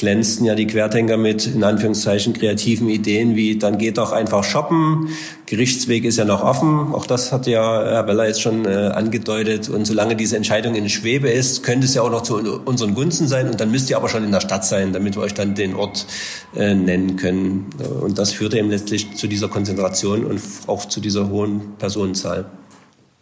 [0.00, 5.08] glänzten ja die Querdenker mit, in Anführungszeichen, kreativen Ideen wie, dann geht doch einfach shoppen,
[5.44, 9.68] Gerichtsweg ist ja noch offen, auch das hat ja Herr Weller jetzt schon äh, angedeutet
[9.68, 13.28] und solange diese Entscheidung in Schwebe ist, könnte es ja auch noch zu unseren Gunsten
[13.28, 15.54] sein und dann müsst ihr aber schon in der Stadt sein, damit wir euch dann
[15.54, 16.06] den Ort
[16.56, 17.66] äh, nennen können.
[18.00, 22.46] Und das führte eben letztlich zu dieser Konzentration und auch zu dieser hohen Personenzahl.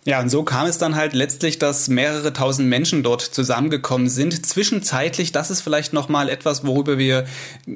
[0.09, 4.47] Ja, und so kam es dann halt letztlich, dass mehrere tausend Menschen dort zusammengekommen sind.
[4.47, 7.27] Zwischenzeitlich, das ist vielleicht nochmal etwas, worüber wir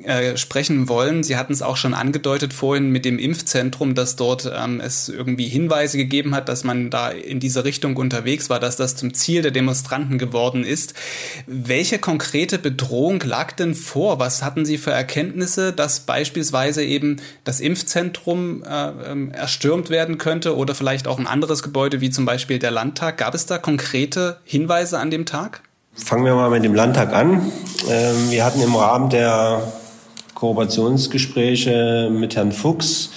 [0.05, 1.25] äh, sprechen wollen.
[1.25, 5.47] Sie hatten es auch schon angedeutet vorhin mit dem Impfzentrum, dass dort ähm, es irgendwie
[5.47, 9.43] Hinweise gegeben hat, dass man da in diese Richtung unterwegs war, dass das zum Ziel
[9.43, 10.95] der Demonstranten geworden ist.
[11.47, 14.21] Welche konkrete Bedrohung lag denn vor?
[14.21, 20.57] Was hatten Sie für Erkenntnisse, dass beispielsweise eben das Impfzentrum äh, ähm, erstürmt werden könnte
[20.57, 23.19] oder vielleicht auch ein anderes Gebäude wie zum zum Beispiel der Landtag.
[23.19, 25.65] Gab es da konkrete Hinweise an dem Tag?
[25.93, 27.51] Fangen wir mal mit dem Landtag an.
[27.91, 29.73] Ähm, wir hatten im Rahmen der
[30.35, 33.11] Kooperationsgespräche mit Herrn Fuchs,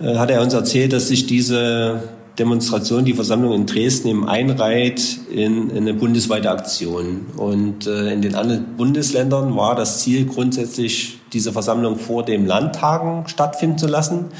[0.00, 5.20] äh, hat er uns erzählt, dass sich diese Demonstration, die Versammlung in Dresden eben einreiht
[5.30, 7.26] in, eine bundesweite Aktion.
[7.36, 13.28] Und äh, in den anderen Bundesländern war das Ziel grundsätzlich, diese Versammlung vor dem Landtagen
[13.28, 14.32] stattfinden zu lassen.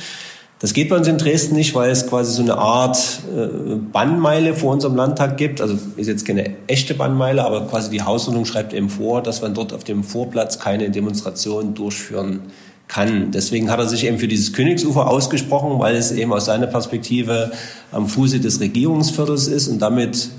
[0.65, 2.97] Das geht bei uns in Dresden nicht, weil es quasi so eine Art
[3.37, 5.61] äh, Bannmeile vor unserem Landtag gibt.
[5.61, 9.53] Also ist jetzt keine echte Bannmeile, aber quasi die Hausordnung schreibt eben vor, dass man
[9.53, 12.45] dort auf dem Vorplatz keine Demonstration durchführen
[12.89, 13.31] kann.
[13.31, 17.53] Deswegen hat er sich eben für dieses Königsufer ausgesprochen, weil es eben aus seiner Perspektive
[17.93, 20.31] am Fuße des Regierungsviertels ist und damit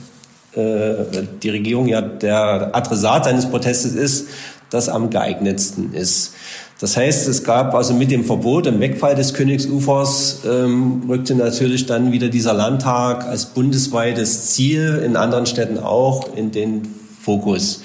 [0.56, 4.30] äh, die Regierung ja der Adressat seines Protestes ist,
[4.72, 6.34] das am geeignetsten ist.
[6.80, 11.86] Das heißt, es gab also mit dem Verbot und Wegfall des Königsufers ähm, rückte natürlich
[11.86, 16.82] dann wieder dieser Landtag als bundesweites Ziel, in anderen Städten auch, in den
[17.22, 17.82] Fokus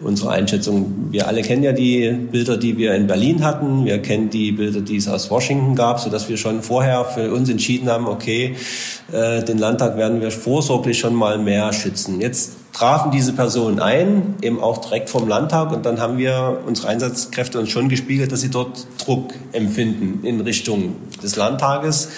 [0.00, 1.08] unserer Einschätzung.
[1.10, 3.84] Wir alle kennen ja die Bilder, die wir in Berlin hatten.
[3.84, 7.32] Wir kennen die Bilder, die es aus Washington gab, so dass wir schon vorher für
[7.32, 8.56] uns entschieden haben, okay,
[9.12, 12.20] äh, den Landtag werden wir vorsorglich schon mal mehr schützen.
[12.20, 15.72] Jetzt trafen diese Personen ein, eben auch direkt vom Landtag.
[15.72, 20.40] Und dann haben wir unsere Einsatzkräfte uns schon gespiegelt, dass sie dort Druck empfinden in
[20.40, 22.08] Richtung des Landtages.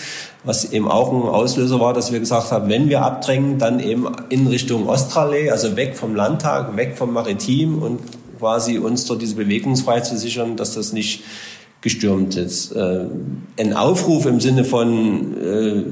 [0.44, 4.08] Was eben auch ein Auslöser war, dass wir gesagt haben, wenn wir abdrängen, dann eben
[4.28, 8.00] in Richtung Ostrallee, also weg vom Landtag, weg vom Maritim und
[8.40, 11.22] quasi uns dort diese Bewegungsfreiheit zu sichern, dass das nicht
[11.80, 12.72] gestürmt ist.
[12.72, 13.06] Äh,
[13.58, 15.82] ein Aufruf im Sinne von, äh,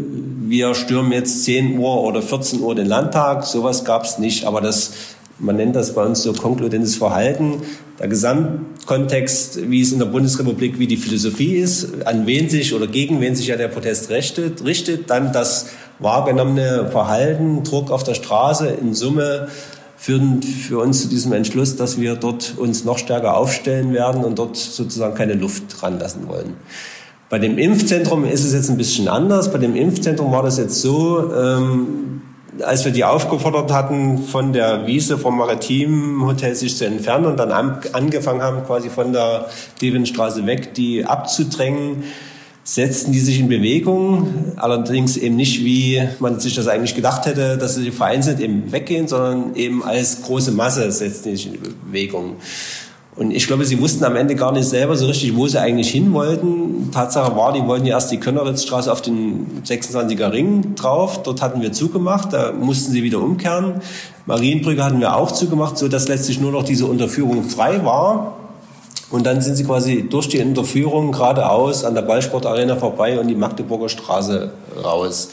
[0.50, 4.60] wir stürmen jetzt 10 Uhr oder 14 Uhr den Landtag, sowas gab es nicht, aber
[4.60, 4.92] das,
[5.38, 7.62] man nennt das bei uns so konkludentes Verhalten.
[8.00, 12.88] Der Gesamtkontext, wie es in der Bundesrepublik, wie die Philosophie ist, an wen sich oder
[12.88, 15.68] gegen wen sich ja der Protest richtet, richtet dann das
[16.00, 19.48] wahrgenommene Verhalten, Druck auf der Straße in Summe
[19.96, 24.38] führen für uns zu diesem Entschluss, dass wir dort uns noch stärker aufstellen werden und
[24.38, 26.56] dort sozusagen keine Luft ranlassen wollen.
[27.30, 29.52] Bei dem Impfzentrum ist es jetzt ein bisschen anders.
[29.52, 32.22] Bei dem Impfzentrum war das jetzt so, ähm,
[32.60, 37.36] als wir die aufgefordert hatten, von der Wiese vom Maritim Hotel sich zu entfernen und
[37.38, 39.46] dann angefangen haben, quasi von der
[39.80, 42.02] Devenstraße weg, die abzudrängen,
[42.64, 47.58] setzten die sich in Bewegung, allerdings eben nicht, wie man sich das eigentlich gedacht hätte,
[47.58, 52.38] dass sie vereinzelt eben weggehen, sondern eben als große Masse setzten die sich in Bewegung.
[53.16, 55.90] Und ich glaube, sie wussten am Ende gar nicht selber so richtig, wo sie eigentlich
[55.90, 56.90] hin wollten.
[56.92, 61.22] Tatsache war, die wollten ja erst die Könneritzstraße auf den 26er Ring drauf.
[61.22, 63.80] Dort hatten wir zugemacht, da mussten sie wieder umkehren.
[64.26, 68.36] Marienbrücke hatten wir auch zugemacht, so dass letztlich nur noch diese Unterführung frei war.
[69.10, 73.34] Und dann sind sie quasi durch die Unterführung geradeaus an der Ballsportarena vorbei und die
[73.34, 74.52] Magdeburger Straße
[74.84, 75.30] raus.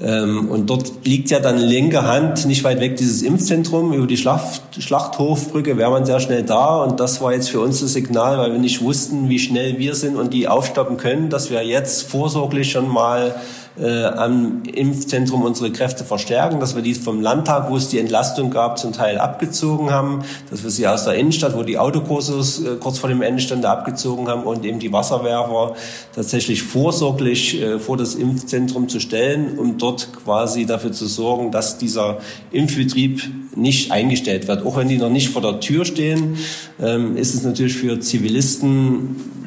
[0.00, 3.92] Ähm, und dort liegt ja dann linke Hand nicht weit weg dieses Impfzentrum.
[3.92, 6.82] Über die Schlacht, Schlachthofbrücke wäre man sehr schnell da.
[6.82, 9.94] Und das war jetzt für uns das Signal, weil wir nicht wussten, wie schnell wir
[9.94, 13.34] sind und die aufstoppen können, dass wir jetzt vorsorglich schon mal
[13.80, 18.50] äh, am Impfzentrum unsere Kräfte verstärken, dass wir die vom Landtag, wo es die Entlastung
[18.50, 22.76] gab, zum Teil abgezogen haben, dass wir sie aus der Innenstadt, wo die Autokurses äh,
[22.78, 25.74] kurz vor dem Ende standen, abgezogen haben und eben die Wasserwerfer
[26.14, 31.78] tatsächlich vorsorglich äh, vor das Impfzentrum zu stellen, um dort quasi dafür zu sorgen, dass
[31.78, 32.18] dieser
[32.50, 33.22] Impfbetrieb
[33.56, 34.64] nicht eingestellt wird.
[34.66, 36.36] Auch wenn die noch nicht vor der Tür stehen,
[36.80, 39.41] ähm, ist es natürlich für Zivilisten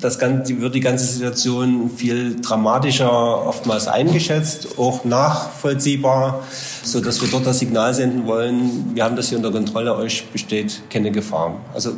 [0.00, 6.42] das Ganze, wird die ganze Situation viel dramatischer oftmals eingeschätzt, auch nachvollziehbar,
[6.82, 10.26] so dass wir dort das Signal senden wollen, wir haben das hier unter Kontrolle, euch
[10.32, 11.56] besteht keine Gefahr.
[11.74, 11.92] Also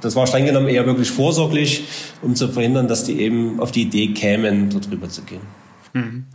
[0.00, 1.84] das war streng genommen eher wirklich vorsorglich,
[2.22, 5.42] um zu verhindern, dass die eben auf die Idee kämen, dort rüber zu gehen.
[5.92, 6.26] Mhm.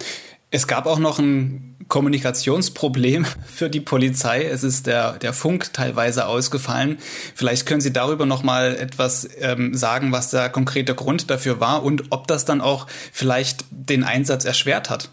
[0.50, 4.46] Es gab auch noch ein Kommunikationsproblem für die Polizei.
[4.46, 6.98] Es ist der, der Funk teilweise ausgefallen.
[7.36, 11.84] Vielleicht können Sie darüber noch mal etwas ähm, sagen, was der konkrete Grund dafür war
[11.84, 15.10] und ob das dann auch vielleicht den Einsatz erschwert hat.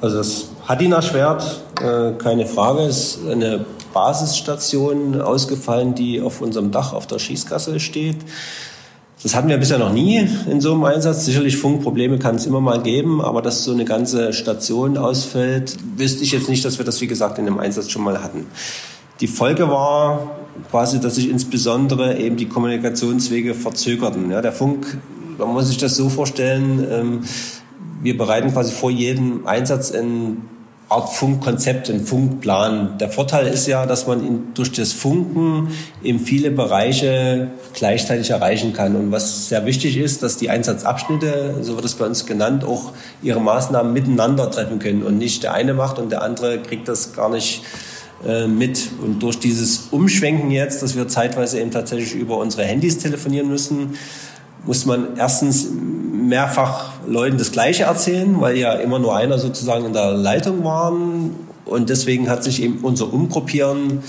[0.00, 2.82] Also das hat ihn erschwert, äh, keine Frage.
[2.82, 8.18] Es ist eine Basisstation ausgefallen, die auf unserem Dach auf der Schießgasse steht.
[9.22, 11.24] Das hatten wir bisher noch nie in so einem Einsatz.
[11.24, 16.22] Sicherlich Funkprobleme kann es immer mal geben, aber dass so eine ganze Station ausfällt, wüsste
[16.22, 18.46] ich jetzt nicht, dass wir das, wie gesagt, in dem Einsatz schon mal hatten.
[19.20, 20.36] Die Folge war
[20.70, 24.30] quasi, dass sich insbesondere eben die Kommunikationswege verzögerten.
[24.30, 24.98] Ja, der Funk,
[25.38, 27.20] man muss sich das so vorstellen, ähm,
[28.02, 30.42] wir bereiten quasi vor jedem Einsatz ein
[30.88, 32.96] Art Funkkonzept, ein Funkplan.
[32.98, 35.72] Der Vorteil ist ja, dass man in, durch das Funken
[36.02, 38.94] eben viele Bereiche gleichzeitig erreichen kann.
[38.94, 42.92] Und was sehr wichtig ist, dass die Einsatzabschnitte, so wird es bei uns genannt, auch
[43.20, 47.12] ihre Maßnahmen miteinander treffen können und nicht der eine macht und der andere kriegt das
[47.12, 47.64] gar nicht
[48.24, 48.88] äh, mit.
[49.02, 53.96] Und durch dieses Umschwenken jetzt, dass wir zeitweise eben tatsächlich über unsere Handys telefonieren müssen,
[54.64, 55.68] muss man erstens
[56.28, 61.34] mehrfach Leuten das Gleiche erzählen, weil ja immer nur einer sozusagen in der Leitung waren.
[61.64, 64.02] Und deswegen hat sich eben unser Umgruppieren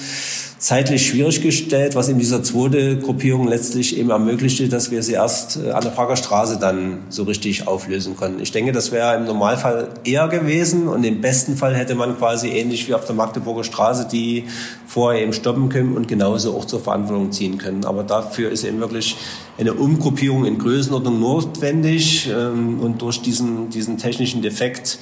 [0.60, 5.60] zeitlich schwierig gestellt, was in dieser zweite Gruppierung letztlich eben ermöglichte, dass wir sie erst
[5.64, 8.42] äh, an der Prager Straße dann so richtig auflösen konnten.
[8.42, 12.50] Ich denke, das wäre im Normalfall eher gewesen und im besten Fall hätte man quasi
[12.50, 14.46] ähnlich wie auf der Magdeburger Straße die
[14.88, 17.86] vorher eben stoppen können und genauso auch zur Verantwortung ziehen können.
[17.86, 19.16] Aber dafür ist eben wirklich
[19.58, 25.00] eine Umgruppierung in Größenordnung notwendig ähm, und durch diesen, diesen technischen Defekt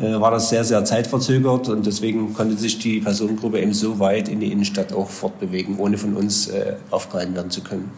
[0.00, 4.28] äh, war das sehr, sehr zeitverzögert und deswegen konnte sich die Personengruppe eben so weit
[4.28, 7.90] in die Innenstadt auch fortbewegen, ohne von uns äh, aufgehalten werden zu können.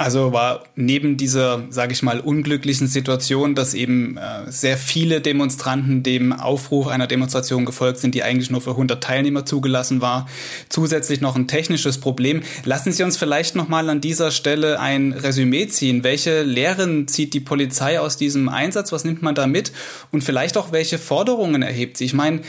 [0.00, 6.02] Also war neben dieser, sage ich mal, unglücklichen Situation, dass eben äh, sehr viele Demonstranten
[6.02, 10.26] dem Aufruf einer Demonstration gefolgt sind, die eigentlich nur für 100 Teilnehmer zugelassen war,
[10.70, 12.40] zusätzlich noch ein technisches Problem.
[12.64, 16.02] Lassen Sie uns vielleicht noch mal an dieser Stelle ein Resümee ziehen.
[16.02, 18.92] Welche Lehren zieht die Polizei aus diesem Einsatz?
[18.92, 19.70] Was nimmt man da mit?
[20.12, 22.06] Und vielleicht auch welche Forderungen erhebt sie?
[22.06, 22.40] Ich meine,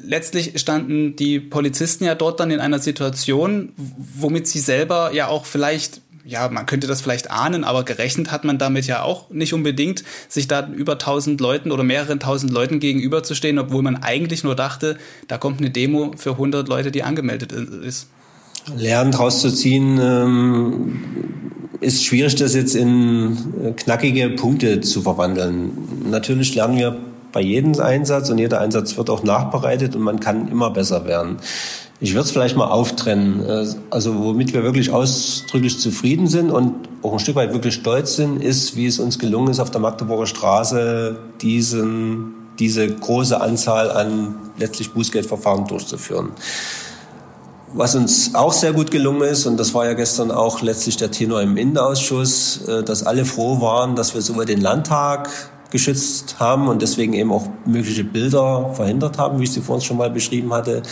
[0.00, 5.46] letztlich standen die Polizisten ja dort dann in einer Situation, womit sie selber ja auch
[5.46, 9.54] vielleicht ja, man könnte das vielleicht ahnen, aber gerechnet hat man damit ja auch nicht
[9.54, 14.54] unbedingt, sich da über tausend Leuten oder mehreren tausend Leuten gegenüberzustehen, obwohl man eigentlich nur
[14.54, 18.08] dachte, da kommt eine Demo für 100 Leute, die angemeldet ist.
[18.76, 21.00] Lernen rauszuziehen, ähm,
[21.80, 25.72] ist schwierig, das jetzt in äh, knackige Punkte zu verwandeln.
[26.08, 26.96] Natürlich lernen wir
[27.32, 31.38] bei jedem Einsatz und jeder Einsatz wird auch nachbereitet und man kann immer besser werden.
[32.02, 33.46] Ich würde es vielleicht mal auftrennen.
[33.48, 38.16] Äh, also womit wir wirklich ausdrücklich zufrieden sind und auch ein Stück weit wirklich stolz
[38.16, 43.92] sind, ist, wie es uns gelungen ist, auf der Magdeburger Straße diesen, diese große Anzahl
[43.92, 46.30] an letztlich Bußgeldverfahren durchzuführen.
[47.72, 51.12] Was uns auch sehr gut gelungen ist, und das war ja gestern auch letztlich der
[51.12, 55.30] Tenor im Innenausschuss, äh, dass alle froh waren, dass wir sowohl den Landtag
[55.70, 59.96] geschützt haben und deswegen eben auch mögliche Bilder verhindert haben, wie ich sie vorhin schon
[59.96, 60.82] mal beschrieben hatte,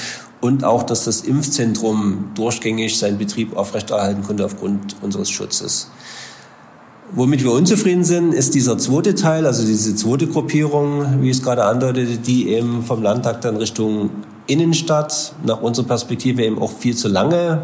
[0.41, 5.91] und auch, dass das Impfzentrum durchgängig seinen Betrieb aufrechterhalten konnte aufgrund unseres Schutzes.
[7.13, 11.43] Womit wir unzufrieden sind, ist dieser zweite Teil, also diese zweite Gruppierung, wie ich es
[11.43, 14.11] gerade andeutete, die eben vom Landtag dann Richtung
[14.47, 17.63] Innenstadt, nach unserer Perspektive eben auch viel zu lange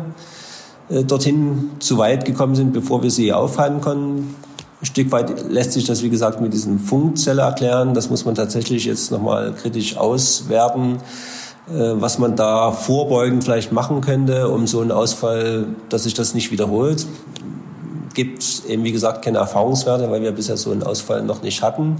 [0.89, 4.35] äh, dorthin zu weit gekommen sind, bevor wir sie aufhalten konnten.
[4.83, 7.95] Ein Stück weit lässt sich das, wie gesagt, mit diesem Funkzelle erklären.
[7.95, 10.99] Das muss man tatsächlich jetzt nochmal kritisch auswerten.
[11.69, 16.33] Äh, was man da vorbeugend vielleicht machen könnte, um so einen Ausfall, dass sich das
[16.35, 17.07] nicht wiederholt.
[18.15, 21.97] Gibt eben, wie gesagt, keine Erfahrungswerte, weil wir bisher so einen Ausfall noch nicht hatten.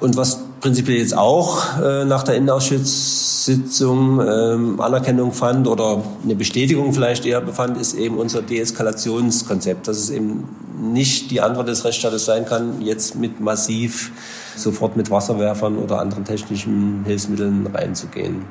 [0.00, 6.92] Und was prinzipiell jetzt auch äh, nach der Innenausschusssitzung ähm, Anerkennung fand oder eine Bestätigung
[6.92, 10.44] vielleicht eher befand, ist eben unser Deeskalationskonzept, dass es eben
[10.80, 14.12] nicht die Antwort des Rechtsstaates sein kann, jetzt mit massiv
[14.58, 18.44] sofort mit Wasserwerfern oder anderen technischen Hilfsmitteln reinzugehen.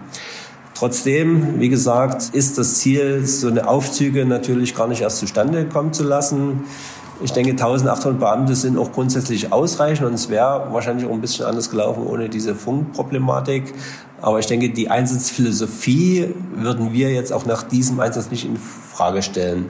[0.73, 5.91] Trotzdem, wie gesagt, ist das Ziel, so eine Aufzüge natürlich gar nicht erst zustande kommen
[5.91, 6.65] zu lassen.
[7.23, 11.45] Ich denke, 1800 Beamte sind auch grundsätzlich ausreichend und es wäre wahrscheinlich auch ein bisschen
[11.45, 13.73] anders gelaufen ohne diese Funkproblematik.
[14.21, 19.23] Aber ich denke, die Einsatzphilosophie würden wir jetzt auch nach diesem Einsatz nicht in Frage
[19.23, 19.69] stellen.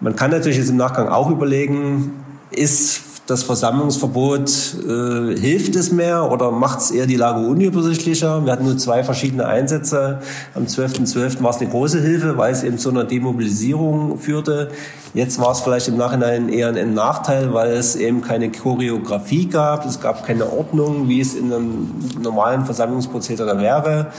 [0.00, 2.12] Man kann natürlich jetzt im Nachgang auch überlegen,
[2.50, 8.44] ist das Versammlungsverbot, äh, hilft es mehr oder macht es eher die Lage unübersichtlicher?
[8.44, 10.20] Wir hatten nur zwei verschiedene Einsätze.
[10.54, 11.12] Am 12.12.
[11.12, 11.42] .12.
[11.42, 14.70] war es eine große Hilfe, weil es eben zu einer Demobilisierung führte.
[15.14, 19.84] Jetzt war es vielleicht im Nachhinein eher ein Nachteil, weil es eben keine Choreografie gab.
[19.86, 24.12] Es gab keine Ordnung, wie es in einem normalen Versammlungsprozedere wäre.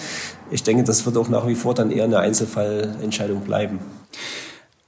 [0.52, 3.80] Ich denke, das wird auch nach wie vor dann eher eine Einzelfallentscheidung bleiben.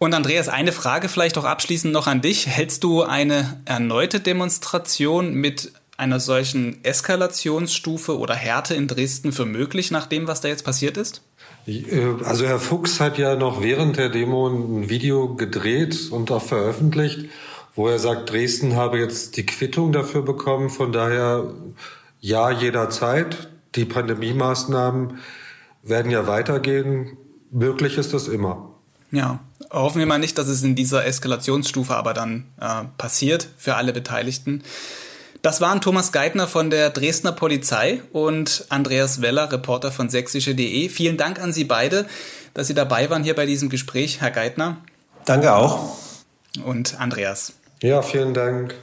[0.01, 2.47] Und Andreas, eine Frage vielleicht auch abschließend noch an dich.
[2.47, 9.91] Hältst du eine erneute Demonstration mit einer solchen Eskalationsstufe oder Härte in Dresden für möglich,
[9.91, 11.21] nach dem, was da jetzt passiert ist?
[11.67, 11.83] Äh,
[12.23, 17.25] also Herr Fuchs hat ja noch während der Demo ein Video gedreht und auch veröffentlicht,
[17.75, 20.69] wo er sagt, Dresden habe jetzt die Quittung dafür bekommen.
[20.69, 21.53] Von daher
[22.21, 23.49] ja jederzeit.
[23.75, 25.19] Die Pandemie-Maßnahmen
[25.83, 27.17] werden ja weitergehen.
[27.51, 28.68] Möglich ist das immer.
[29.11, 29.39] Ja,
[29.71, 33.93] hoffen wir mal nicht, dass es in dieser Eskalationsstufe aber dann äh, passiert für alle
[33.93, 34.63] Beteiligten.
[35.41, 40.89] Das waren Thomas Geithner von der Dresdner Polizei und Andreas Weller, Reporter von sächsische.de.
[40.89, 42.05] Vielen Dank an Sie beide,
[42.53, 44.77] dass Sie dabei waren hier bei diesem Gespräch, Herr Geithner.
[45.25, 45.95] Danke auch.
[46.65, 47.53] Und Andreas.
[47.81, 48.75] Ja, vielen Dank.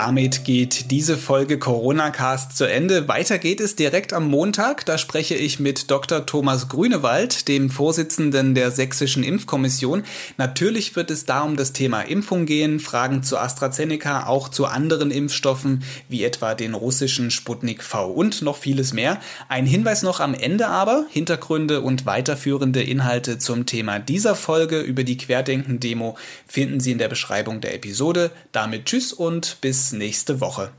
[0.00, 3.08] Damit geht diese Folge Corona Cast zu Ende.
[3.08, 4.86] Weiter geht es direkt am Montag.
[4.86, 6.24] Da spreche ich mit Dr.
[6.24, 10.04] Thomas Grünewald, dem Vorsitzenden der Sächsischen Impfkommission.
[10.36, 15.10] Natürlich wird es da um das Thema Impfung gehen, Fragen zu AstraZeneca, auch zu anderen
[15.10, 19.18] Impfstoffen, wie etwa den russischen Sputnik V und noch vieles mehr.
[19.48, 25.02] Ein Hinweis noch am Ende aber, Hintergründe und weiterführende Inhalte zum Thema dieser Folge über
[25.02, 28.30] die Querdenken-Demo finden Sie in der Beschreibung der Episode.
[28.52, 30.70] Damit tschüss und bis nächste Woche.